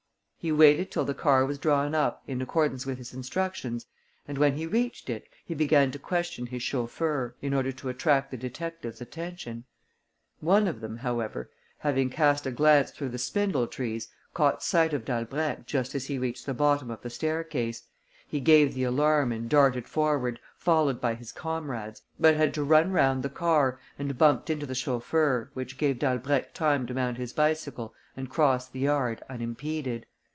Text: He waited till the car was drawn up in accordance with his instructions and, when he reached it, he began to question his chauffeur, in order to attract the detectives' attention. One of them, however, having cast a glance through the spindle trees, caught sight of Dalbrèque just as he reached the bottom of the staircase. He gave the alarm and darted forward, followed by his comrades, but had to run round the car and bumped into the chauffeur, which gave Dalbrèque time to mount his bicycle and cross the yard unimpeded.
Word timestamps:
He 0.43 0.51
waited 0.51 0.89
till 0.89 1.05
the 1.05 1.13
car 1.13 1.45
was 1.45 1.59
drawn 1.59 1.93
up 1.93 2.23
in 2.25 2.41
accordance 2.41 2.83
with 2.83 2.97
his 2.97 3.13
instructions 3.13 3.85
and, 4.27 4.39
when 4.39 4.55
he 4.57 4.65
reached 4.65 5.07
it, 5.07 5.27
he 5.45 5.53
began 5.53 5.91
to 5.91 5.99
question 5.99 6.47
his 6.47 6.63
chauffeur, 6.63 7.35
in 7.43 7.53
order 7.53 7.71
to 7.73 7.89
attract 7.89 8.31
the 8.31 8.37
detectives' 8.37 9.01
attention. 9.01 9.65
One 10.39 10.67
of 10.67 10.81
them, 10.81 10.97
however, 10.97 11.51
having 11.77 12.09
cast 12.09 12.47
a 12.47 12.51
glance 12.51 12.89
through 12.89 13.09
the 13.09 13.19
spindle 13.19 13.67
trees, 13.67 14.07
caught 14.33 14.63
sight 14.63 14.93
of 14.95 15.05
Dalbrèque 15.05 15.67
just 15.67 15.93
as 15.93 16.07
he 16.07 16.17
reached 16.17 16.47
the 16.47 16.55
bottom 16.55 16.89
of 16.89 17.03
the 17.03 17.11
staircase. 17.11 17.83
He 18.27 18.39
gave 18.39 18.73
the 18.73 18.85
alarm 18.85 19.31
and 19.31 19.47
darted 19.47 19.87
forward, 19.87 20.39
followed 20.57 20.99
by 20.99 21.13
his 21.13 21.31
comrades, 21.31 22.01
but 22.19 22.35
had 22.35 22.51
to 22.55 22.63
run 22.63 22.91
round 22.91 23.21
the 23.21 23.29
car 23.29 23.79
and 23.99 24.17
bumped 24.17 24.49
into 24.49 24.65
the 24.65 24.73
chauffeur, 24.73 25.51
which 25.53 25.77
gave 25.77 25.99
Dalbrèque 25.99 26.51
time 26.53 26.87
to 26.87 26.95
mount 26.95 27.17
his 27.17 27.31
bicycle 27.31 27.93
and 28.17 28.27
cross 28.27 28.67
the 28.67 28.79
yard 28.79 29.21
unimpeded. 29.29 30.07